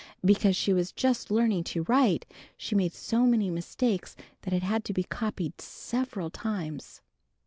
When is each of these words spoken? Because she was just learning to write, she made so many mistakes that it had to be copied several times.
Because 0.25 0.55
she 0.55 0.73
was 0.73 0.91
just 0.91 1.29
learning 1.29 1.63
to 1.65 1.83
write, 1.83 2.25
she 2.57 2.73
made 2.73 2.91
so 2.91 3.27
many 3.27 3.51
mistakes 3.51 4.15
that 4.41 4.51
it 4.51 4.63
had 4.63 4.83
to 4.85 4.93
be 4.93 5.03
copied 5.03 5.61
several 5.61 6.31
times. 6.31 7.01